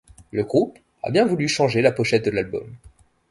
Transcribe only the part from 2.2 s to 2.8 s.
de l'album.